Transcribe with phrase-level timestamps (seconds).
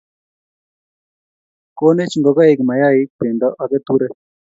[1.77, 4.13] Konech ngokaik mayai, bendo ak keturek